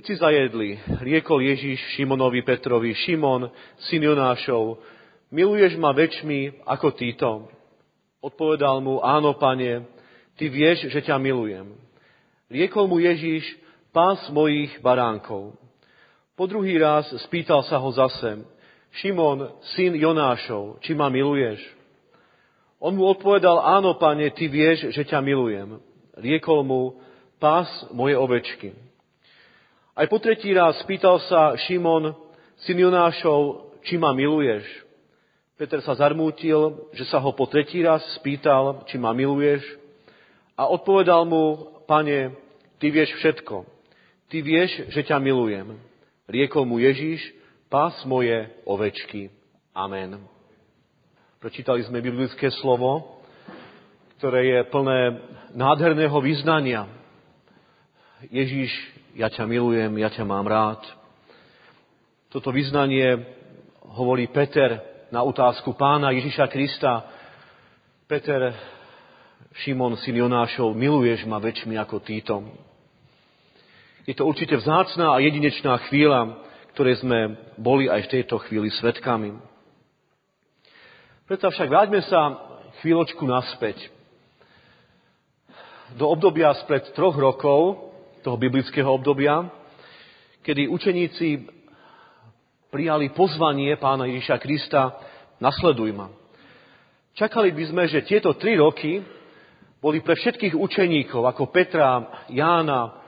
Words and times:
Keď 0.00 0.08
si 0.08 0.16
zajedli, 0.16 0.70
riekol 1.04 1.44
Ježiš 1.44 1.76
Šimonovi 1.92 2.40
Petrovi, 2.40 2.96
Šimon, 3.04 3.52
syn 3.84 4.00
Jonášov, 4.00 4.80
miluješ 5.28 5.76
ma 5.76 5.92
väčšmi 5.92 6.64
ako 6.64 6.88
títo? 6.96 7.52
Odpovedal 8.24 8.80
mu, 8.80 9.04
áno, 9.04 9.36
pane, 9.36 9.84
ty 10.40 10.48
vieš, 10.48 10.88
že 10.88 11.04
ťa 11.04 11.20
milujem. 11.20 11.76
Riekol 12.48 12.88
mu 12.88 12.96
Ježiš, 12.96 13.44
pás 13.92 14.24
mojich 14.32 14.72
baránkov. 14.80 15.52
Po 16.32 16.48
druhý 16.48 16.80
raz 16.80 17.04
spýtal 17.28 17.60
sa 17.68 17.76
ho 17.76 17.92
zase, 17.92 18.40
Šimon, 19.04 19.52
syn 19.76 20.00
Jonášov, 20.00 20.80
či 20.80 20.96
ma 20.96 21.12
miluješ? 21.12 21.60
On 22.80 22.96
mu 22.96 23.04
odpovedal, 23.04 23.68
áno, 23.68 24.00
pane, 24.00 24.32
ty 24.32 24.48
vieš, 24.48 24.96
že 24.96 25.04
ťa 25.04 25.20
milujem. 25.20 25.76
Riekol 26.16 26.64
mu, 26.64 26.96
pás 27.36 27.68
moje 27.92 28.16
ovečky. 28.16 28.88
Aj 29.94 30.06
po 30.06 30.22
tretí 30.22 30.54
raz 30.54 30.78
spýtal 30.82 31.18
sa 31.26 31.58
Šimon, 31.66 32.14
syn 32.62 32.78
Jonášov, 32.78 33.74
či 33.82 33.98
ma 33.98 34.14
miluješ. 34.14 34.64
Peter 35.58 35.82
sa 35.84 35.92
zarmútil, 35.92 36.88
že 36.96 37.04
sa 37.10 37.20
ho 37.20 37.30
po 37.36 37.44
tretí 37.44 37.84
raz 37.84 38.00
spýtal, 38.16 38.86
či 38.88 38.96
ma 38.96 39.12
miluješ. 39.12 39.60
A 40.56 40.70
odpovedal 40.70 41.28
mu, 41.28 41.76
pane, 41.84 42.32
ty 42.80 42.88
vieš 42.88 43.12
všetko. 43.20 43.68
Ty 44.30 44.36
vieš, 44.40 44.88
že 44.94 45.04
ťa 45.04 45.18
milujem. 45.20 45.76
Riekol 46.30 46.64
mu 46.64 46.78
Ježíš, 46.78 47.20
pás 47.66 47.92
moje 48.06 48.46
ovečky. 48.62 49.28
Amen. 49.74 50.22
Prečítali 51.42 51.82
sme 51.82 52.04
biblické 52.04 52.52
slovo, 52.62 53.20
ktoré 54.20 54.44
je 54.44 54.58
plné 54.68 55.00
nádherného 55.56 56.14
vyznania. 56.20 56.84
Ježíš 58.28 58.70
ja 59.14 59.26
ťa 59.26 59.46
milujem, 59.46 59.90
ja 59.98 60.10
ťa 60.10 60.22
mám 60.22 60.46
rád. 60.46 60.82
Toto 62.30 62.54
vyznanie 62.54 63.26
hovorí 63.90 64.30
Peter 64.30 64.78
na 65.10 65.26
otázku 65.26 65.74
pána 65.74 66.14
Ježiša 66.14 66.46
Krista. 66.46 67.02
Peter, 68.06 68.54
Šimon, 69.62 69.98
syn 69.98 70.14
Jonášov, 70.14 70.78
miluješ 70.78 71.26
ma 71.26 71.42
väčšmi 71.42 71.74
ako 71.74 71.96
títo. 72.06 72.42
Je 74.06 74.14
to 74.14 74.26
určite 74.26 74.54
vzácná 74.58 75.14
a 75.14 75.22
jedinečná 75.22 75.78
chvíľa, 75.90 76.38
ktoré 76.74 76.94
sme 76.98 77.18
boli 77.58 77.90
aj 77.90 78.06
v 78.06 78.12
tejto 78.18 78.38
chvíli 78.46 78.70
svetkami. 78.70 79.34
Preto 81.26 81.50
však 81.50 81.70
vráťme 81.70 82.02
sa 82.06 82.34
chvíľočku 82.82 83.22
naspäť. 83.26 83.78
Do 85.98 86.06
obdobia 86.06 86.54
spred 86.62 86.94
troch 86.94 87.18
rokov, 87.18 87.89
toho 88.20 88.36
biblického 88.36 88.88
obdobia, 88.88 89.48
kedy 90.44 90.68
učeníci 90.68 91.48
prijali 92.70 93.10
pozvanie 93.10 93.76
pána 93.76 94.06
Ježiša 94.06 94.36
Krista, 94.38 94.94
nasleduj 95.42 95.90
ma. 95.96 96.08
Čakali 97.16 97.50
by 97.50 97.64
sme, 97.68 97.84
že 97.90 98.06
tieto 98.06 98.36
tri 98.38 98.54
roky 98.54 99.02
boli 99.80 100.04
pre 100.04 100.14
všetkých 100.14 100.54
učeníkov, 100.54 101.24
ako 101.26 101.50
Petra, 101.50 102.24
Jána, 102.30 103.00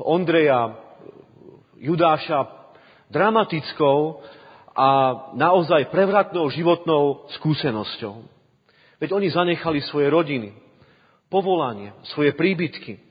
Ondreja, 0.00 0.74
Judáša, 1.78 2.48
dramatickou 3.12 4.20
a 4.74 4.88
naozaj 5.36 5.92
prevratnou 5.92 6.50
životnou 6.50 7.28
skúsenosťou. 7.38 8.14
Veď 8.98 9.10
oni 9.14 9.28
zanechali 9.30 9.80
svoje 9.86 10.10
rodiny, 10.10 10.50
povolanie, 11.30 11.94
svoje 12.10 12.34
príbytky, 12.34 13.07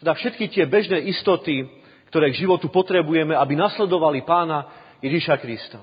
teda 0.00 0.12
všetky 0.12 0.52
tie 0.52 0.64
bežné 0.68 1.08
istoty, 1.08 1.64
ktoré 2.12 2.30
k 2.32 2.44
životu 2.44 2.68
potrebujeme, 2.68 3.32
aby 3.32 3.56
nasledovali 3.56 4.22
pána 4.22 4.68
Ježiša 5.00 5.36
Krista. 5.40 5.80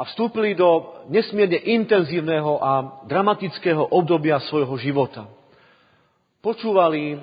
A 0.00 0.06
vstúpili 0.08 0.56
do 0.56 0.96
nesmierne 1.12 1.60
intenzívneho 1.60 2.56
a 2.56 3.04
dramatického 3.04 3.92
obdobia 3.92 4.40
svojho 4.48 4.72
života. 4.80 5.28
Počúvali 6.40 7.20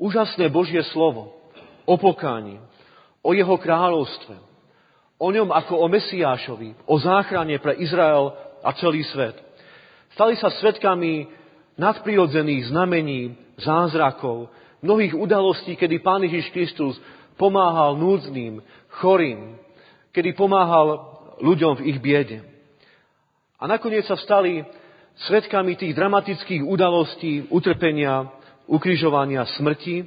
úžasné 0.00 0.48
Božie 0.48 0.80
slovo 0.96 1.36
o 1.84 1.94
pokáni, 2.00 2.56
o 3.20 3.36
jeho 3.36 3.60
kráľovstve, 3.60 4.34
o 5.20 5.28
ňom 5.28 5.52
ako 5.52 5.74
o 5.76 5.86
Mesiášovi, 5.92 6.88
o 6.88 6.96
záchrane 6.96 7.60
pre 7.60 7.76
Izrael 7.76 8.32
a 8.64 8.72
celý 8.80 9.04
svet. 9.12 9.36
Stali 10.16 10.40
sa 10.40 10.48
svetkami 10.48 11.28
nadprirodzených 11.76 12.72
znamení, 12.72 13.36
zázrakov, 13.60 14.48
mnohých 14.84 15.16
udalostí, 15.16 15.74
kedy 15.80 16.04
Pán 16.04 16.20
Ježiš 16.28 16.52
Kristus 16.52 17.00
pomáhal 17.40 17.96
núdznym, 17.96 18.60
chorým, 19.00 19.56
kedy 20.12 20.36
pomáhal 20.36 21.16
ľuďom 21.40 21.80
v 21.80 21.84
ich 21.90 21.98
biede. 21.98 22.44
A 23.58 23.64
nakoniec 23.64 24.04
sa 24.04 24.20
stali 24.20 24.62
svetkami 25.26 25.74
tých 25.74 25.96
dramatických 25.96 26.62
udalostí, 26.62 27.48
utrpenia, 27.48 28.28
ukrižovania, 28.68 29.48
smrti 29.56 30.04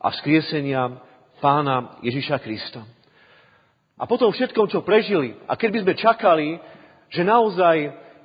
a 0.00 0.08
vzkriesenia 0.10 0.98
pána 1.38 2.00
Ježiša 2.00 2.40
Krista. 2.40 2.82
A 3.94 4.10
potom 4.10 4.34
všetkom, 4.34 4.66
čo 4.72 4.82
prežili, 4.82 5.38
a 5.46 5.54
keď 5.54 5.68
by 5.70 5.78
sme 5.86 5.94
čakali, 5.94 6.48
že 7.12 7.22
naozaj 7.22 7.76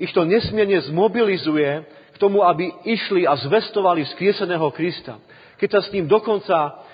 ich 0.01 0.09
to 0.15 0.25
nesmierne 0.25 0.79
zmobilizuje 0.89 1.85
k 1.85 2.17
tomu, 2.17 2.41
aby 2.41 2.71
išli 2.87 3.27
a 3.27 3.37
zvestovali 3.37 4.07
vzkrieseného 4.07 4.71
Krista, 4.73 5.21
keď 5.59 5.69
sa 5.75 5.81
s 5.83 5.91
ním 5.91 6.07
dokonca 6.07 6.87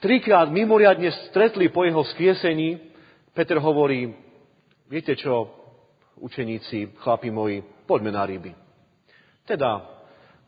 trikrát 0.00 0.48
mimoriadne 0.48 1.12
stretli 1.28 1.68
po 1.68 1.84
jeho 1.84 2.00
skriesení, 2.16 2.80
Peter 3.36 3.60
hovorí, 3.60 4.16
viete 4.88 5.12
čo, 5.12 5.52
učeníci, 6.16 6.96
chlapi 7.04 7.28
moji, 7.28 7.60
poďme 7.84 8.10
na 8.16 8.24
ryby. 8.24 8.56
Teda, 9.44 9.84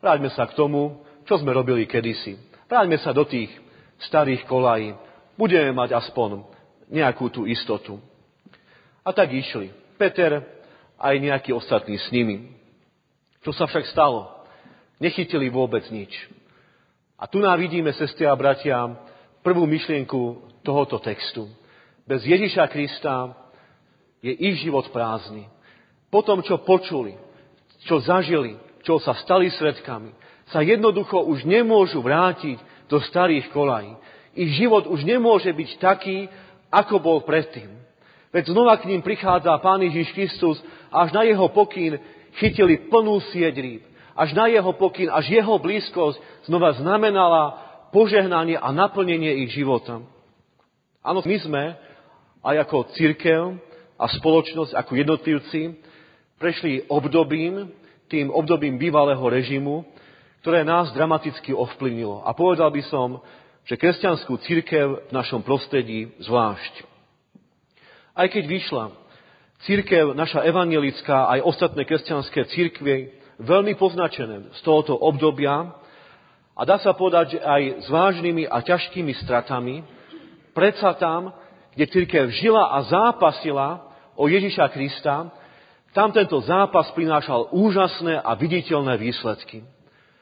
vráťme 0.01 0.33
sa 0.33 0.49
k 0.49 0.57
tomu, 0.57 1.05
čo 1.29 1.37
sme 1.37 1.53
robili 1.53 1.85
kedysi. 1.85 2.41
Vráťme 2.65 2.97
sa 2.99 3.13
do 3.13 3.21
tých 3.23 3.53
starých 4.09 4.49
kolají. 4.49 4.97
Budeme 5.37 5.69
mať 5.71 5.93
aspoň 5.93 6.41
nejakú 6.89 7.29
tú 7.29 7.45
istotu. 7.45 8.01
A 9.05 9.13
tak 9.13 9.29
išli. 9.29 9.69
Peter 9.95 10.41
aj 10.97 11.15
nejakí 11.15 11.53
ostatní 11.53 12.01
s 12.01 12.09
nimi. 12.09 12.57
Čo 13.45 13.55
sa 13.55 13.69
však 13.69 13.87
stalo? 13.93 14.27
Nechytili 14.99 15.47
vôbec 15.47 15.85
nič. 15.93 16.11
A 17.19 17.27
tu 17.27 17.43
nám 17.43 17.59
vidíme, 17.59 17.91
sestri 17.91 18.23
a 18.23 18.31
bratia, 18.31 18.95
prvú 19.43 19.67
myšlienku 19.67 20.39
tohoto 20.63 21.03
textu. 21.03 21.51
Bez 22.07 22.23
Ježiša 22.23 22.63
Krista 22.71 23.35
je 24.23 24.31
ich 24.31 24.63
život 24.63 24.87
prázdny. 24.95 25.51
Po 26.07 26.23
tom, 26.23 26.39
čo 26.39 26.63
počuli, 26.63 27.19
čo 27.83 27.99
zažili, 27.99 28.55
čo 28.87 29.03
sa 29.03 29.19
stali 29.19 29.51
svetkami, 29.51 30.15
sa 30.49 30.63
jednoducho 30.63 31.27
už 31.27 31.43
nemôžu 31.43 31.99
vrátiť 31.99 32.57
do 32.87 33.03
starých 33.03 33.51
kolají. 33.51 33.93
Ich 34.33 34.55
život 34.55 34.87
už 34.87 35.03
nemôže 35.03 35.51
byť 35.51 35.69
taký, 35.77 36.31
ako 36.71 37.03
bol 37.03 37.19
predtým. 37.27 37.67
Veď 38.31 38.55
znova 38.55 38.79
k 38.79 38.87
ním 38.87 39.03
prichádza 39.03 39.59
Pán 39.59 39.83
Ježiš 39.83 40.15
Kristus 40.15 40.57
a 40.87 41.03
až 41.03 41.11
na 41.11 41.27
jeho 41.27 41.51
pokyn 41.51 41.99
chytili 42.39 42.87
plnú 42.87 43.19
sieť 43.27 43.55
rýb 43.59 43.88
až 44.19 44.35
na 44.35 44.51
jeho 44.51 44.75
pokyn, 44.75 45.07
až 45.07 45.31
jeho 45.31 45.55
blízkosť 45.55 46.19
znova 46.51 46.75
znamenala 46.75 47.55
požehnanie 47.95 48.59
a 48.59 48.75
naplnenie 48.75 49.47
ich 49.47 49.55
života. 49.55 50.03
Áno, 50.99 51.23
my 51.23 51.37
sme 51.39 51.63
aj 52.43 52.55
ako 52.67 52.91
církev 52.99 53.55
a 53.95 54.05
spoločnosť, 54.11 54.75
ako 54.75 54.91
jednotlivci, 54.99 55.79
prešli 56.35 56.83
obdobím, 56.91 57.71
tým 58.11 58.27
obdobím 58.27 58.75
bývalého 58.75 59.23
režimu, 59.23 59.87
ktoré 60.43 60.67
nás 60.67 60.91
dramaticky 60.91 61.55
ovplyvnilo. 61.55 62.27
A 62.27 62.35
povedal 62.35 62.71
by 62.71 62.83
som, 62.91 63.23
že 63.63 63.79
kresťanskú 63.79 64.39
církev 64.43 65.07
v 65.07 65.11
našom 65.15 65.43
prostredí 65.43 66.11
zvlášť. 66.19 66.73
Aj 68.15 68.27
keď 68.27 68.43
vyšla 68.47 68.83
církev, 69.67 70.15
naša 70.15 70.43
evangelická, 70.47 71.31
aj 71.37 71.45
ostatné 71.47 71.83
kresťanské 71.83 72.47
církvy 72.51 73.18
veľmi 73.39 73.73
poznačené 73.79 74.51
z 74.51 74.59
tohoto 74.61 74.93
obdobia 74.99 75.71
a 76.59 76.61
dá 76.67 76.75
sa 76.83 76.91
povedať, 76.91 77.35
že 77.35 77.39
aj 77.39 77.61
s 77.83 77.87
vážnymi 77.87 78.43
a 78.51 78.59
ťažkými 78.59 79.15
stratami, 79.23 79.79
predsa 80.51 80.91
tam, 80.99 81.31
kde 81.71 81.87
církev 81.87 82.27
žila 82.35 82.75
a 82.75 82.83
zápasila 82.83 83.87
o 84.19 84.27
Ježiša 84.27 84.67
Krista, 84.75 85.31
tam 85.95 86.11
tento 86.11 86.37
zápas 86.43 86.91
prinášal 86.91 87.49
úžasné 87.55 88.19
a 88.19 88.35
viditeľné 88.35 88.99
výsledky. 88.99 89.63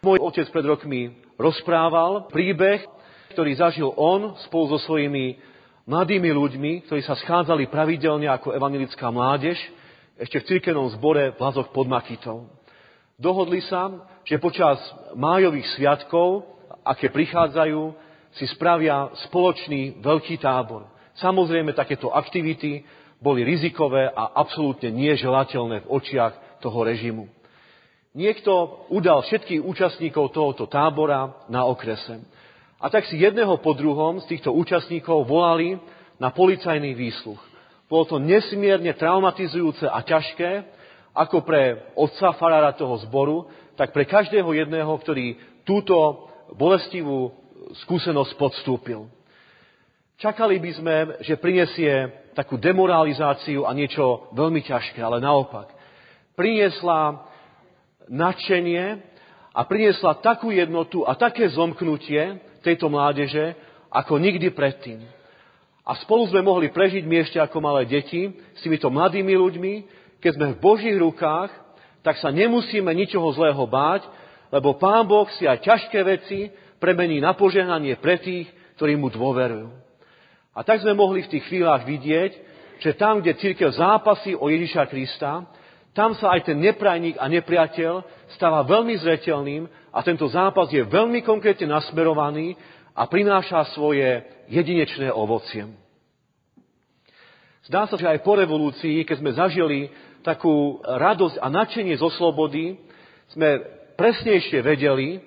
Môj 0.05 0.21
otec 0.21 0.47
pred 0.53 0.63
rokmi 0.63 1.01
rozprával 1.41 2.29
príbeh, 2.29 2.85
ktorý 3.33 3.51
zažil 3.57 3.89
on 3.97 4.37
spolu 4.45 4.77
so 4.77 4.79
svojimi 4.85 5.41
mladými 5.89 6.29
ľuďmi, 6.31 6.71
ktorí 6.85 7.01
sa 7.01 7.17
schádzali 7.17 7.67
pravidelne 7.67 8.29
ako 8.29 8.53
evangelická 8.53 9.09
mládež, 9.09 9.57
ešte 10.17 10.41
v 10.41 10.47
cirkevnom 10.53 10.89
zbore 10.93 11.33
v 11.33 11.39
Lazoch 11.41 11.69
pod 11.73 11.89
Makitou. 11.89 12.56
Dohodli 13.17 13.65
sa, 13.65 13.89
že 14.21 14.37
počas 14.37 14.77
májových 15.17 15.65
sviatkov, 15.73 16.45
aké 16.85 17.09
prichádzajú, 17.09 17.97
si 18.37 18.45
spravia 18.53 19.09
spoločný 19.25 20.05
veľký 20.05 20.37
tábor. 20.37 20.85
Samozrejme, 21.17 21.73
takéto 21.73 22.13
aktivity 22.13 22.85
boli 23.17 23.41
rizikové 23.41 24.05
a 24.05 24.37
absolútne 24.37 24.93
neželateľné 24.93 25.81
v 25.81 25.89
očiach 25.89 26.61
toho 26.61 26.85
režimu. 26.85 27.25
Niekto 28.13 28.85
udal 28.93 29.25
všetkých 29.25 29.65
účastníkov 29.65 30.29
tohoto 30.37 30.69
tábora 30.69 31.41
na 31.49 31.65
okrese. 31.65 32.21
A 32.77 32.93
tak 32.93 33.09
si 33.09 33.17
jedného 33.17 33.57
po 33.57 33.73
druhom 33.73 34.21
z 34.21 34.37
týchto 34.37 34.53
účastníkov 34.53 35.25
volali 35.25 35.81
na 36.21 36.29
policajný 36.29 36.93
výsluch. 36.93 37.41
Bolo 37.89 38.05
to 38.05 38.21
nesmierne 38.21 38.93
traumatizujúce 38.93 39.89
a 39.89 40.05
ťažké, 40.05 40.76
ako 41.17 41.41
pre 41.41 41.93
otca 41.97 42.37
farára 42.37 42.77
toho 42.77 43.01
zboru, 43.01 43.49
tak 43.73 43.89
pre 43.89 44.05
každého 44.05 44.45
jedného, 44.53 44.93
ktorý 45.01 45.37
túto 45.65 46.29
bolestivú 46.53 47.33
skúsenosť 47.85 48.37
podstúpil. 48.37 49.09
Čakali 50.17 50.57
by 50.57 50.71
sme, 50.73 50.95
že 51.21 51.37
prinesie 51.37 52.09
takú 52.33 52.57
demoralizáciu 52.57 53.65
a 53.65 53.73
niečo 53.73 54.29
veľmi 54.33 54.61
ťažké, 54.65 54.97
ale 55.01 55.21
naopak. 55.21 55.73
Priniesla 56.33 57.25
nadšenie 58.09 58.97
a 59.53 59.61
priniesla 59.65 60.21
takú 60.21 60.53
jednotu 60.53 61.05
a 61.05 61.17
také 61.17 61.49
zomknutie 61.49 62.41
tejto 62.61 62.89
mládeže, 62.89 63.57
ako 63.89 64.17
nikdy 64.21 64.53
predtým. 64.53 65.01
A 65.87 65.95
spolu 66.03 66.27
sme 66.27 66.43
mohli 66.43 66.67
prežiť 66.67 67.07
my 67.07 67.15
ešte 67.23 67.39
ako 67.39 67.63
malé 67.63 67.87
deti 67.87 68.27
s 68.57 68.59
týmito 68.59 68.91
mladými 68.91 69.33
ľuďmi, 69.33 69.73
keď 70.21 70.31
sme 70.33 70.47
v 70.53 70.61
Božích 70.61 70.97
rukách, 70.97 71.51
tak 72.01 72.17
sa 72.17 72.31
nemusíme 72.31 72.87
ničoho 72.93 73.29
zlého 73.35 73.63
báť, 73.67 74.07
lebo 74.49 74.79
Pán 74.79 75.03
Boh 75.05 75.27
si 75.35 75.43
aj 75.43 75.59
ťažké 75.59 75.99
veci 76.07 76.49
premení 76.79 77.19
na 77.19 77.35
požehnanie 77.35 77.99
pre 77.99 78.21
tých, 78.21 78.47
ktorí 78.79 78.95
mu 78.95 79.11
dôverujú. 79.11 79.67
A 80.57 80.65
tak 80.65 80.81
sme 80.81 80.97
mohli 80.97 81.21
v 81.25 81.31
tých 81.37 81.45
chvíľach 81.45 81.85
vidieť, 81.85 82.31
že 82.81 82.97
tam, 82.97 83.21
kde 83.21 83.37
církev 83.37 83.73
zápasí 83.73 84.37
o 84.37 84.49
Ježiša 84.49 84.89
Krista, 84.89 85.45
tam 85.97 86.13
sa 86.13 86.37
aj 86.37 86.53
ten 86.53 86.57
neprajník 86.61 87.17
a 87.17 87.25
nepriateľ 87.25 88.05
stáva 88.37 88.61
veľmi 88.61 88.93
zretelným 89.01 89.65
a 89.89 89.99
tento 90.05 90.29
zápas 90.29 90.69
je 90.69 90.85
veľmi 90.85 91.25
konkrétne 91.25 91.73
nasmerovaný 91.73 92.53
a 92.93 93.09
prináša 93.09 93.73
svoje 93.73 94.21
jedinečné 94.45 95.09
ovocie. 95.09 95.86
Zdá 97.67 97.83
sa, 97.83 97.99
že 97.99 98.07
aj 98.07 98.23
po 98.23 98.39
revolúcii, 98.39 99.03
keď 99.03 99.15
sme 99.19 99.31
zažili 99.35 99.79
takú 100.23 100.79
radosť 100.79 101.35
a 101.43 101.51
nadšenie 101.51 101.99
zo 101.99 102.07
slobody, 102.15 102.79
sme 103.35 103.59
presnejšie 103.99 104.63
vedeli, 104.63 105.19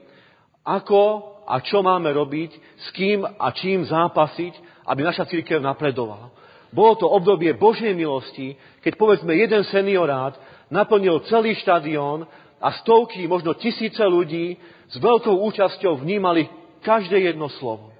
ako 0.64 1.28
a 1.44 1.60
čo 1.60 1.84
máme 1.84 2.08
robiť, 2.08 2.50
s 2.80 2.86
kým 2.96 3.28
a 3.28 3.46
čím 3.52 3.84
zápasiť, 3.84 4.56
aby 4.88 5.00
naša 5.04 5.28
církev 5.28 5.60
napredovala. 5.60 6.32
Bolo 6.72 6.96
to 6.96 7.12
obdobie 7.12 7.52
Božej 7.60 7.92
milosti, 7.92 8.56
keď 8.80 8.96
povedzme 8.96 9.36
jeden 9.36 9.60
seniorát 9.68 10.38
naplnil 10.72 11.20
celý 11.28 11.58
štadión 11.60 12.24
a 12.56 12.72
stovky, 12.80 13.28
možno 13.28 13.52
tisíce 13.52 14.00
ľudí 14.00 14.56
s 14.88 14.96
veľkou 14.96 15.44
účasťou 15.44 16.00
vnímali 16.00 16.48
každé 16.80 17.20
jedno 17.20 17.52
slovo. 17.60 17.92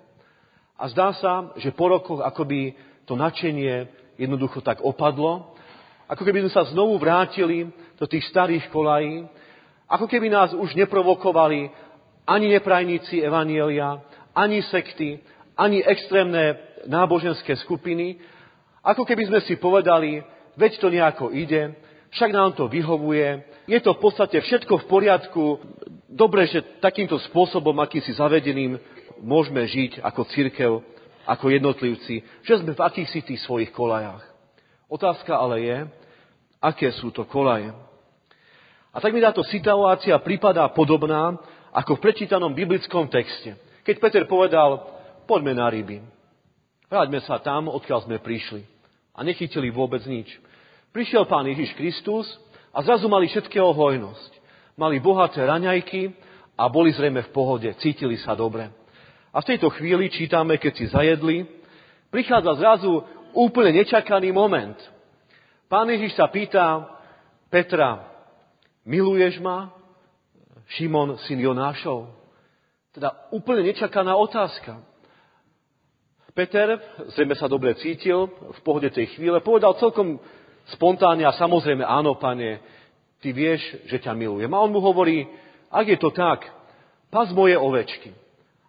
A 0.81 0.89
zdá 0.89 1.13
sa, 1.13 1.53
že 1.61 1.77
po 1.77 1.93
rokoch 1.93 2.25
akoby 2.25 2.73
to 3.05 3.19
nadšenie 3.19 4.00
jednoducho 4.21 4.61
tak 4.61 4.85
opadlo, 4.85 5.57
ako 6.05 6.23
keby 6.27 6.45
sme 6.45 6.53
sa 6.53 6.69
znovu 6.69 7.01
vrátili 7.01 7.73
do 7.97 8.05
tých 8.05 8.29
starých 8.29 8.69
kolají, 8.69 9.25
ako 9.89 10.05
keby 10.05 10.29
nás 10.29 10.53
už 10.53 10.77
neprovokovali 10.77 11.73
ani 12.29 12.47
neprajníci 12.53 13.25
Evanielia, 13.25 14.05
ani 14.37 14.61
sekty, 14.69 15.19
ani 15.57 15.81
extrémne 15.83 16.61
náboženské 16.85 17.57
skupiny, 17.65 18.21
ako 18.85 19.09
keby 19.09 19.29
sme 19.33 19.41
si 19.45 19.57
povedali, 19.57 20.21
veď 20.57 20.73
to 20.79 20.89
nejako 20.93 21.27
ide, 21.33 21.75
však 22.11 22.31
nám 22.33 22.53
to 22.59 22.67
vyhovuje, 22.67 23.45
je 23.71 23.79
to 23.81 23.95
v 23.95 24.03
podstate 24.03 24.39
všetko 24.41 24.83
v 24.83 24.89
poriadku, 24.91 25.43
dobre, 26.11 26.49
že 26.51 26.65
takýmto 26.83 27.21
spôsobom, 27.31 27.77
akým 27.79 28.03
si 28.03 28.17
zavedeným, 28.19 28.81
môžeme 29.23 29.63
žiť 29.63 30.03
ako 30.03 30.27
církev, 30.33 30.71
ako 31.29 31.53
jednotlivci, 31.53 32.25
že 32.45 32.55
sme 32.61 32.73
v 32.73 32.85
akýchsi 32.85 33.21
tých 33.25 33.41
svojich 33.45 33.73
kolajách. 33.75 34.25
Otázka 34.91 35.37
ale 35.37 35.57
je, 35.63 35.79
aké 36.61 36.91
sú 36.99 37.13
to 37.15 37.25
kolaje. 37.25 37.71
A 38.91 38.99
tak 38.99 39.15
mi 39.15 39.23
táto 39.23 39.47
situácia 39.47 40.19
prípada 40.19 40.67
podobná 40.75 41.39
ako 41.71 41.97
v 41.97 42.05
prečítanom 42.11 42.51
biblickom 42.51 43.07
texte. 43.07 43.55
Keď 43.87 43.97
Peter 44.03 44.25
povedal, 44.27 44.83
poďme 45.31 45.55
na 45.55 45.71
ryby. 45.71 46.03
Vráťme 46.91 47.23
sa 47.23 47.39
tam, 47.39 47.71
odkiaľ 47.71 48.11
sme 48.11 48.19
prišli. 48.19 48.67
A 49.15 49.23
nechytili 49.23 49.71
vôbec 49.71 50.03
nič. 50.11 50.27
Prišiel 50.91 51.23
pán 51.31 51.47
Ježiš 51.47 51.79
Kristus 51.79 52.27
a 52.75 52.83
zrazu 52.83 53.07
mali 53.07 53.31
všetkého 53.31 53.71
hojnosť. 53.71 54.31
Mali 54.75 54.99
bohaté 54.99 55.47
raňajky 55.47 56.11
a 56.59 56.67
boli 56.67 56.91
zrejme 56.91 57.23
v 57.31 57.31
pohode, 57.31 57.71
cítili 57.79 58.19
sa 58.19 58.35
dobre. 58.35 58.80
A 59.31 59.39
v 59.41 59.49
tejto 59.55 59.71
chvíli 59.71 60.11
čítame, 60.11 60.59
keď 60.59 60.73
si 60.75 60.85
zajedli, 60.91 61.47
prichádza 62.11 62.59
zrazu 62.59 63.07
úplne 63.31 63.79
nečakaný 63.83 64.35
moment. 64.35 64.77
Pán 65.71 65.87
Ježiš 65.87 66.19
sa 66.19 66.27
pýta 66.27 66.83
Petra, 67.47 68.11
miluješ 68.83 69.39
ma? 69.39 69.71
Šimon, 70.71 71.19
syn 71.27 71.39
Jonášov? 71.43 72.11
Teda 72.91 73.15
úplne 73.31 73.71
nečakaná 73.71 74.19
otázka. 74.19 74.83
Peter, 76.35 76.79
zrejme 77.15 77.35
sa 77.35 77.51
dobre 77.51 77.75
cítil 77.79 78.31
v 78.31 78.61
pohode 78.63 78.91
tej 78.91 79.15
chvíle, 79.15 79.43
povedal 79.43 79.75
celkom 79.79 80.19
spontánne 80.75 81.27
a 81.27 81.35
samozrejme, 81.35 81.83
áno, 81.83 82.19
pane, 82.19 82.63
ty 83.19 83.35
vieš, 83.35 83.63
že 83.91 83.99
ťa 83.99 84.15
milujem. 84.15 84.51
A 84.51 84.63
on 84.63 84.71
mu 84.71 84.79
hovorí, 84.79 85.27
ak 85.71 85.87
je 85.91 85.99
to 85.99 86.11
tak, 86.15 86.47
pas 87.11 87.31
moje 87.35 87.59
ovečky. 87.59 88.15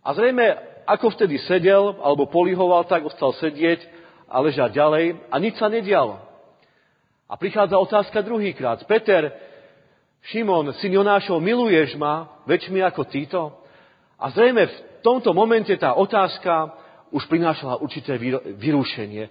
A 0.02 0.10
zrejme, 0.18 0.58
ako 0.90 1.14
vtedy 1.14 1.38
sedel 1.46 1.98
alebo 2.02 2.26
polihoval, 2.26 2.86
tak 2.90 3.06
ostal 3.06 3.38
sedieť 3.38 3.86
a 4.26 4.42
ležať 4.42 4.74
ďalej 4.74 5.06
a 5.30 5.36
nič 5.38 5.56
sa 5.62 5.70
nedialo. 5.70 6.18
A 7.32 7.34
prichádza 7.40 7.80
otázka 7.80 8.26
druhýkrát. 8.26 8.84
Peter, 8.90 9.32
Šimon, 10.30 10.74
syn 10.84 11.00
Jonášov, 11.00 11.40
miluješ 11.40 11.96
ma 11.96 12.44
väčšmi 12.44 12.84
ako 12.84 13.02
títo? 13.08 13.42
A 14.20 14.30
zrejme 14.30 14.68
v 14.68 14.76
tomto 15.02 15.34
momente 15.34 15.74
tá 15.80 15.98
otázka 15.98 16.76
už 17.12 17.28
prinášala 17.28 17.84
určité 17.84 18.16
vyrušenie. 18.56 19.28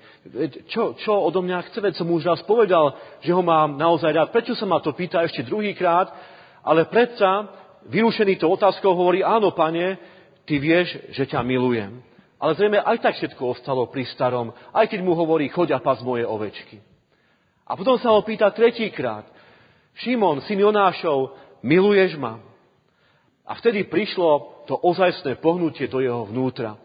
Čo, 0.68 1.00
čo 1.00 1.12
odo 1.16 1.40
mňa 1.40 1.70
chce? 1.70 1.78
Veď 1.80 1.94
som 1.96 2.12
už 2.12 2.28
raz 2.28 2.40
povedal, 2.44 2.92
že 3.24 3.32
ho 3.32 3.40
mám 3.40 3.80
naozaj 3.80 4.12
rád. 4.12 4.28
Prečo 4.32 4.52
sa 4.52 4.68
ma 4.68 4.84
to 4.84 4.92
pýta 4.92 5.24
ešte 5.24 5.48
druhýkrát? 5.48 6.12
Ale 6.60 6.84
predsa 6.92 7.48
vyrušený 7.88 8.36
to 8.36 8.52
otázkou 8.52 8.92
hovorí, 8.92 9.24
áno, 9.24 9.56
pane, 9.56 9.96
ty 10.44 10.60
vieš, 10.60 10.96
že 11.12 11.28
ťa 11.28 11.42
milujem. 11.44 12.00
Ale 12.40 12.56
zrejme 12.56 12.80
aj 12.80 13.04
tak 13.04 13.14
všetko 13.20 13.52
ostalo 13.52 13.84
pri 13.92 14.08
starom, 14.08 14.56
aj 14.72 14.88
keď 14.88 15.00
mu 15.04 15.12
hovorí, 15.12 15.52
choď 15.52 15.76
a 15.76 15.84
pas 15.84 16.00
moje 16.00 16.24
ovečky. 16.24 16.80
A 17.68 17.76
potom 17.76 18.00
sa 18.00 18.16
ho 18.16 18.24
pýta 18.24 18.48
tretíkrát, 18.50 19.28
Šimon, 20.00 20.40
syn 20.48 20.64
Jonášov, 20.64 21.36
miluješ 21.60 22.16
ma? 22.16 22.40
A 23.44 23.52
vtedy 23.58 23.84
prišlo 23.84 24.64
to 24.64 24.78
ozajstné 24.78 25.42
pohnutie 25.42 25.90
do 25.90 26.00
jeho 26.00 26.24
vnútra. 26.24 26.78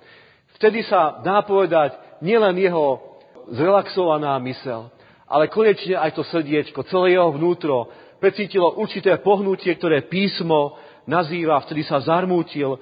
Vtedy 0.59 0.83
sa 0.83 1.21
dá 1.21 1.45
povedať 1.45 1.95
nielen 2.19 2.57
jeho 2.57 3.15
zrelaxovaná 3.53 4.35
mysel, 4.43 4.89
ale 5.29 5.49
konečne 5.49 5.95
aj 5.95 6.17
to 6.17 6.23
srdiečko, 6.25 6.85
celé 6.89 7.15
jeho 7.15 7.29
vnútro 7.31 7.89
precítilo 8.17 8.75
určité 8.81 9.21
pohnutie, 9.21 9.73
ktoré 9.77 10.09
písmo 10.09 10.75
nazýva, 11.05 11.61
vtedy 11.61 11.85
sa 11.85 12.01
zarmútil 12.01 12.81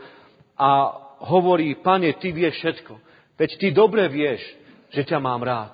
a 0.57 0.69
hovorí, 1.23 1.75
pane, 1.75 2.13
ty 2.19 2.31
vieš 2.31 2.59
všetko. 2.59 2.93
Veď 3.39 3.49
ty 3.57 3.67
dobre 3.71 4.05
vieš, 4.09 4.43
že 4.93 5.01
ťa 5.07 5.17
mám 5.17 5.41
rád. 5.41 5.73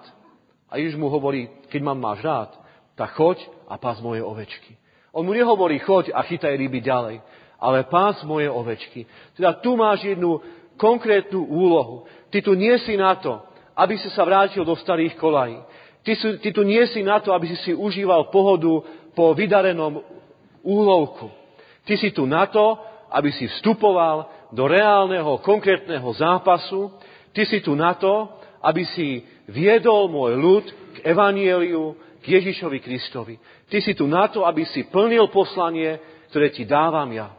A 0.70 0.78
Ježiš 0.78 0.96
mu 0.96 1.10
hovorí, 1.10 1.50
keď 1.68 1.82
ma 1.84 1.94
máš 1.98 2.24
rád, 2.24 2.52
tak 2.96 3.18
choď 3.18 3.42
a 3.68 3.76
pás 3.76 4.00
moje 4.00 4.24
ovečky. 4.24 4.78
On 5.12 5.26
mu 5.26 5.34
nehovorí, 5.34 5.82
choď 5.82 6.14
a 6.14 6.22
chytaj 6.22 6.54
ryby 6.56 6.80
ďalej, 6.86 7.20
ale 7.58 7.90
pás 7.90 8.22
moje 8.24 8.48
ovečky. 8.48 9.10
Teda 9.34 9.58
tu 9.58 9.74
máš 9.76 10.06
jednu 10.06 10.40
konkrétnu 10.78 11.44
úlohu. 11.44 12.06
Ty 12.30 12.46
tu 12.46 12.54
nie 12.54 12.78
si 12.86 12.96
na 12.96 13.18
to, 13.18 13.42
aby 13.76 13.98
si 13.98 14.08
sa 14.14 14.24
vrátil 14.24 14.64
do 14.64 14.78
starých 14.78 15.18
kolají. 15.18 15.60
Ty, 16.04 16.16
si, 16.16 16.28
ty 16.40 16.50
tu 16.56 16.64
nie 16.64 16.80
si 16.88 17.04
na 17.04 17.20
to, 17.20 17.36
aby 17.36 17.52
si 17.52 17.58
si 17.60 17.72
užíval 17.76 18.32
pohodu 18.32 18.84
po 19.12 19.36
vydarenom 19.36 20.00
úlovku. 20.64 21.28
Ty 21.84 21.94
si 22.00 22.12
tu 22.16 22.24
na 22.24 22.48
to, 22.48 22.80
aby 23.10 23.30
si 23.34 23.50
vstupoval 23.50 24.30
do 24.54 24.66
reálneho, 24.66 25.42
konkrétneho 25.42 26.10
zápasu. 26.14 26.94
Ty 27.34 27.46
si 27.46 27.62
tu 27.62 27.74
na 27.78 27.94
to, 27.98 28.30
aby 28.62 28.86
si 28.94 29.26
viedol 29.50 30.10
môj 30.10 30.32
ľud 30.38 30.66
k 30.98 30.98
evanieliu, 31.06 31.98
k 32.20 32.26
Ježišovi 32.40 32.80
Kristovi. 32.84 33.36
Ty 33.70 33.80
si 33.80 33.94
tu 33.96 34.06
na 34.06 34.28
to, 34.28 34.44
aby 34.44 34.66
si 34.70 34.86
plnil 34.90 35.32
poslanie, 35.32 35.98
ktoré 36.30 36.52
ti 36.54 36.68
dávam 36.68 37.10
ja. 37.10 37.34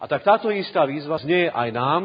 A 0.00 0.08
tak 0.08 0.24
táto 0.24 0.48
istá 0.48 0.88
výzva 0.88 1.20
znie 1.20 1.52
aj 1.52 1.68
nám, 1.76 2.02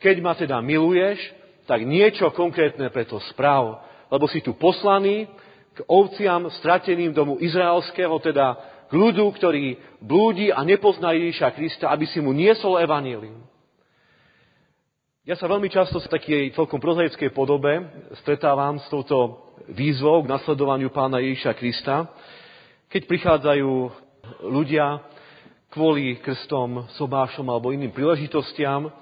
keď 0.00 0.16
ma 0.24 0.32
teda 0.32 0.58
miluješ, 0.64 1.20
tak 1.68 1.84
niečo 1.84 2.32
konkrétne 2.32 2.88
preto 2.88 3.20
správ, 3.32 3.84
lebo 4.08 4.24
si 4.28 4.40
tu 4.40 4.56
poslaný 4.56 5.28
k 5.74 5.78
ovciam 5.90 6.48
strateným 6.60 7.12
domu 7.12 7.36
izraelského, 7.40 8.14
teda 8.20 8.56
ľudu, 8.94 9.26
ktorý 9.34 9.76
blúdi 9.98 10.54
a 10.54 10.62
nepozná 10.62 11.10
Ježiša 11.12 11.50
Krista, 11.58 11.90
aby 11.90 12.06
si 12.06 12.22
mu 12.22 12.30
niesol 12.30 12.78
evanílium. 12.78 13.42
Ja 15.24 15.40
sa 15.40 15.48
veľmi 15.48 15.72
často 15.72 15.98
v 15.98 16.12
takej 16.12 16.52
celkom 16.52 16.76
prozaickej 16.78 17.32
podobe 17.32 17.80
stretávam 18.20 18.76
s 18.76 18.84
touto 18.92 19.50
výzvou 19.72 20.20
k 20.20 20.28
nasledovaniu 20.28 20.92
pána 20.92 21.16
Ježiša 21.16 21.56
Krista, 21.56 22.12
keď 22.92 23.02
prichádzajú 23.08 23.72
ľudia 24.52 25.00
kvôli 25.72 26.20
krstom, 26.20 26.92
sobášom 26.94 27.48
alebo 27.48 27.72
iným 27.72 27.90
príležitostiam, 27.90 28.92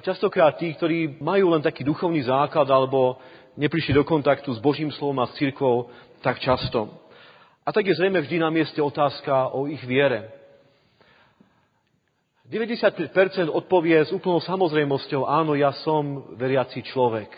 častokrát 0.00 0.56
tí, 0.56 0.72
ktorí 0.74 1.20
majú 1.20 1.52
len 1.52 1.60
taký 1.60 1.84
duchovný 1.84 2.24
základ 2.24 2.66
alebo 2.72 3.20
neprišli 3.54 3.94
do 3.94 4.02
kontaktu 4.02 4.48
s 4.48 4.58
Božím 4.64 4.90
slovom 4.90 5.22
a 5.22 5.28
s 5.28 5.36
církvou 5.36 5.92
tak 6.24 6.40
často. 6.40 7.03
A 7.64 7.72
tak 7.72 7.88
je 7.88 7.96
zrejme 7.96 8.20
vždy 8.20 8.36
na 8.44 8.52
mieste 8.52 8.76
otázka 8.76 9.56
o 9.56 9.64
ich 9.64 9.80
viere. 9.88 10.28
95% 12.44 13.48
odpovie 13.48 14.04
s 14.04 14.12
úplnou 14.12 14.36
samozrejmosťou, 14.44 15.24
áno, 15.24 15.56
ja 15.56 15.72
som 15.80 16.36
veriaci 16.36 16.84
človek. 16.84 17.32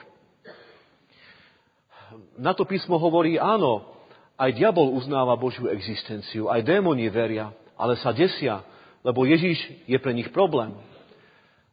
Na 2.35 2.59
to 2.59 2.67
písmo 2.67 2.99
hovorí, 2.99 3.39
áno, 3.39 3.87
aj 4.35 4.51
diabol 4.59 4.99
uznáva 4.99 5.39
Božiu 5.39 5.71
existenciu, 5.71 6.51
aj 6.51 6.67
démoni 6.67 7.07
veria, 7.07 7.55
ale 7.79 7.95
sa 8.03 8.11
desia, 8.11 8.67
lebo 9.07 9.23
Ježíš 9.23 9.87
je 9.87 9.99
pre 10.03 10.11
nich 10.11 10.35
problém. 10.35 10.75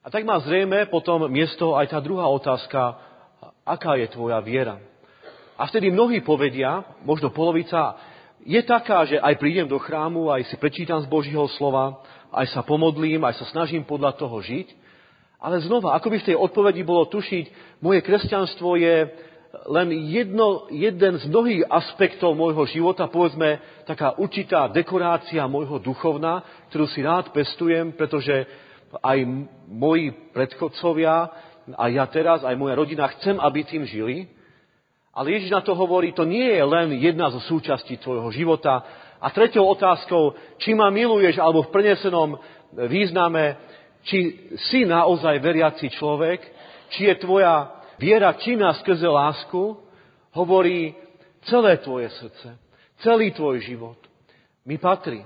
A 0.05 0.13
tak 0.13 0.29
má 0.29 0.37
zrejme 0.45 0.85
potom 0.93 1.25
miesto 1.25 1.73
aj 1.73 1.89
tá 1.89 1.97
druhá 1.97 2.29
otázka, 2.29 3.01
aká 3.65 3.97
je 3.97 4.13
tvoja 4.13 4.37
viera. 4.45 4.77
A 5.57 5.65
vtedy 5.65 5.89
mnohí 5.89 6.21
povedia, 6.21 6.85
možno 7.01 7.33
polovica, 7.33 7.97
je 8.43 8.61
taká, 8.63 9.07
že 9.07 9.19
aj 9.19 9.39
prídem 9.39 9.67
do 9.67 9.79
chrámu, 9.79 10.27
aj 10.27 10.51
si 10.51 10.55
prečítam 10.59 10.99
z 10.99 11.07
Božího 11.07 11.47
slova, 11.55 12.03
aj 12.31 12.51
sa 12.51 12.61
pomodlím, 12.61 13.23
aj 13.23 13.39
sa 13.39 13.45
snažím 13.51 13.87
podľa 13.87 14.19
toho 14.19 14.35
žiť. 14.43 14.67
Ale 15.43 15.59
znova, 15.63 15.95
ako 15.95 16.07
by 16.11 16.17
v 16.23 16.27
tej 16.31 16.37
odpovedi 16.39 16.81
bolo 16.87 17.07
tušiť, 17.07 17.79
moje 17.83 17.99
kresťanstvo 18.03 18.79
je 18.79 18.95
len 19.69 19.87
jedno, 20.09 20.65
jeden 20.73 21.19
z 21.19 21.25
mnohých 21.29 21.67
aspektov 21.69 22.33
môjho 22.33 22.65
života, 22.65 23.05
povedzme 23.11 23.61
taká 23.85 24.17
určitá 24.17 24.65
dekorácia 24.71 25.45
môjho 25.45 25.77
duchovna, 25.77 26.41
ktorú 26.71 26.89
si 26.89 27.05
rád 27.05 27.29
pestujem, 27.35 27.93
pretože 27.93 28.49
aj 28.97 29.17
moji 29.69 30.11
predchodcovia, 30.33 31.29
aj 31.79 31.91
ja 31.91 32.05
teraz, 32.09 32.39
aj 32.41 32.57
moja 32.57 32.75
rodina 32.75 33.07
chcem, 33.19 33.37
aby 33.39 33.59
tým 33.63 33.85
žili. 33.85 34.27
Ale 35.13 35.29
Ježiš 35.29 35.53
na 35.53 35.61
to 35.61 35.77
hovorí, 35.77 36.09
to 36.11 36.25
nie 36.25 36.57
je 36.57 36.63
len 36.65 36.97
jedna 36.97 37.29
zo 37.29 37.37
súčastí 37.37 38.01
tvojho 38.01 38.33
života, 38.33 38.81
a 39.23 39.31
tretou 39.31 39.63
otázkou, 39.63 40.35
či 40.59 40.75
ma 40.75 40.91
miluješ, 40.91 41.39
alebo 41.39 41.63
v 41.63 41.71
prenesenom 41.71 42.35
význame, 42.91 43.55
či 44.03 44.51
si 44.67 44.83
naozaj 44.83 45.39
veriaci 45.39 45.87
človek, 45.95 46.43
či 46.91 47.07
je 47.07 47.15
tvoja 47.23 47.71
viera 47.95 48.35
činná 48.35 48.75
skrze 48.83 49.07
lásku, 49.07 49.79
hovorí 50.35 50.91
celé 51.47 51.79
tvoje 51.79 52.11
srdce, 52.19 52.59
celý 52.99 53.31
tvoj 53.31 53.63
život 53.63 53.95
mi 54.67 54.75
patrí. 54.75 55.23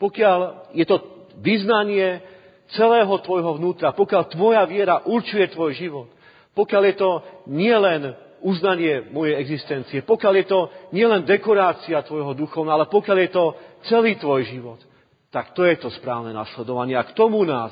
Pokiaľ 0.00 0.72
je 0.72 0.88
to 0.88 0.96
vyznanie 1.44 2.24
celého 2.72 3.20
tvojho 3.20 3.60
vnútra, 3.60 3.92
pokiaľ 3.92 4.32
tvoja 4.32 4.64
viera 4.64 5.04
určuje 5.04 5.44
tvoj 5.52 5.76
život, 5.76 6.08
pokiaľ 6.56 6.82
je 6.88 6.96
to 6.96 7.10
nielen 7.52 8.16
uznanie 8.40 9.12
mojej 9.12 9.36
existencie, 9.40 10.04
pokiaľ 10.04 10.34
je 10.42 10.46
to 10.48 10.60
nielen 10.96 11.24
dekorácia 11.28 12.00
tvojho 12.04 12.32
duchovna, 12.32 12.76
ale 12.76 12.86
pokiaľ 12.88 13.16
je 13.26 13.30
to 13.30 13.44
celý 13.88 14.16
tvoj 14.16 14.44
život, 14.48 14.80
tak 15.30 15.54
to 15.54 15.62
je 15.62 15.78
to 15.78 15.88
správne 15.94 16.34
nasledovanie. 16.34 16.98
A 16.98 17.06
k 17.06 17.14
tomu 17.14 17.46
nás 17.46 17.70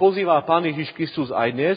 pozýva 0.00 0.40
Pán 0.48 0.64
Ježiš 0.64 0.96
Kristus 0.96 1.28
aj 1.28 1.48
dnes. 1.52 1.76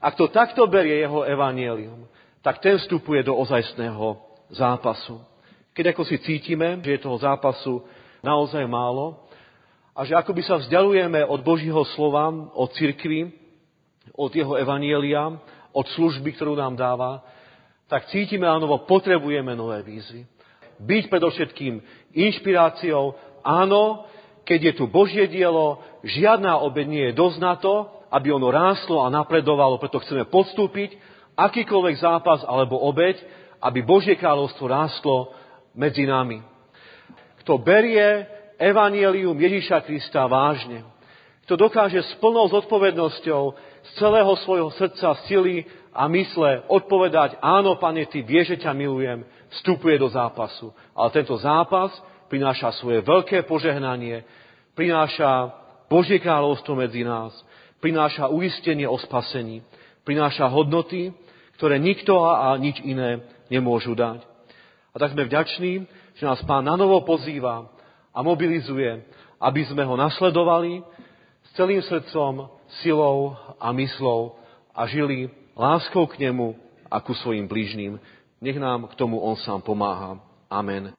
Ak 0.00 0.16
to 0.16 0.32
takto 0.32 0.64
berie 0.70 1.04
jeho 1.04 1.24
evanielium, 1.28 2.08
tak 2.40 2.62
ten 2.62 2.80
vstupuje 2.80 3.26
do 3.26 3.36
ozajstného 3.36 4.16
zápasu. 4.54 5.20
Keď 5.76 5.92
ako 5.92 6.02
si 6.08 6.16
cítime, 6.24 6.80
že 6.80 6.96
je 6.96 7.04
toho 7.04 7.20
zápasu 7.20 7.84
naozaj 8.24 8.64
málo 8.64 9.28
a 9.92 10.04
že 10.08 10.16
akoby 10.16 10.40
sa 10.46 10.56
vzdialujeme 10.56 11.20
od 11.26 11.40
Božího 11.44 11.84
slova, 11.92 12.32
od 12.56 12.72
cirkvi, 12.76 13.28
od 14.16 14.32
jeho 14.32 14.56
evanielia, 14.56 15.36
od 15.76 15.86
služby, 15.92 16.32
ktorú 16.36 16.56
nám 16.56 16.80
dáva, 16.80 17.20
tak 17.86 18.10
cítime 18.10 18.46
áno, 18.50 18.66
potrebujeme 18.82 19.54
nové 19.54 19.82
výzvy. 19.86 20.26
Byť 20.82 21.04
predovšetkým 21.08 21.74
inšpiráciou, 22.12 23.14
áno, 23.46 24.04
keď 24.46 24.60
je 24.60 24.72
tu 24.78 24.84
Božie 24.86 25.26
dielo, 25.30 25.82
žiadna 26.02 26.62
obed 26.62 26.86
nie 26.86 27.10
je 27.10 27.18
dosť 27.18 27.38
na 27.42 27.54
to, 27.58 27.88
aby 28.10 28.30
ono 28.30 28.50
rástlo 28.54 29.02
a 29.02 29.10
napredovalo, 29.10 29.82
preto 29.82 29.98
chceme 30.02 30.26
podstúpiť 30.30 30.94
akýkoľvek 31.34 31.96
zápas 31.98 32.40
alebo 32.46 32.78
obeď, 32.78 33.18
aby 33.58 33.82
Božie 33.82 34.14
kráľovstvo 34.14 34.64
rástlo 34.70 35.34
medzi 35.74 36.06
nami. 36.06 36.42
Kto 37.42 37.58
berie 37.58 38.26
evanielium 38.56 39.36
Ježíša 39.36 39.84
Krista 39.84 40.24
vážne, 40.26 40.86
kto 41.46 41.54
dokáže 41.54 42.02
s 42.02 42.12
plnou 42.18 42.50
zodpovednosťou 42.50 43.42
z 43.86 44.02
celého 44.02 44.32
svojho 44.42 44.70
srdca, 44.74 45.14
sily 45.30 45.62
a 45.94 46.10
mysle 46.10 46.66
odpovedať, 46.68 47.38
áno, 47.40 47.78
pane, 47.78 48.04
ty 48.10 48.20
vieš, 48.20 48.56
že 48.56 48.68
ťa 48.68 48.72
milujem, 48.74 49.24
vstupuje 49.58 49.96
do 49.96 50.10
zápasu. 50.10 50.74
Ale 50.92 51.08
tento 51.14 51.38
zápas 51.38 51.94
prináša 52.26 52.74
svoje 52.76 53.00
veľké 53.00 53.46
požehnanie, 53.46 54.26
prináša 54.74 55.54
Božie 55.86 56.18
kráľovstvo 56.18 56.74
medzi 56.74 57.06
nás, 57.06 57.32
prináša 57.78 58.26
uistenie 58.28 58.84
o 58.84 58.98
spasení, 58.98 59.62
prináša 60.02 60.50
hodnoty, 60.50 61.14
ktoré 61.56 61.80
nikto 61.80 62.18
a 62.26 62.52
nič 62.58 62.82
iné 62.84 63.22
nemôžu 63.48 63.94
dať. 63.96 64.20
A 64.92 64.96
tak 64.98 65.14
sme 65.14 65.28
vďační, 65.28 65.72
že 66.16 66.24
nás 66.24 66.40
Pán 66.44 66.64
na 66.64 66.74
novo 66.74 67.00
pozýva 67.04 67.68
a 68.12 68.18
mobilizuje, 68.24 69.04
aby 69.36 69.60
sme 69.68 69.84
ho 69.84 69.94
nasledovali 69.96 70.80
s 71.44 71.50
celým 71.52 71.84
srdcom, 71.84 72.48
silou 72.68 73.36
a 73.60 73.72
myslou 73.72 74.36
a 74.74 74.86
žili 74.86 75.30
láskou 75.56 76.06
k 76.06 76.18
nemu 76.18 76.56
a 76.90 77.00
ku 77.00 77.14
svojim 77.14 77.48
blížným. 77.48 78.00
Nech 78.40 78.56
nám 78.58 78.86
k 78.86 78.94
tomu 78.94 79.20
on 79.20 79.36
sám 79.36 79.62
pomáha. 79.62 80.20
Amen. 80.50 80.94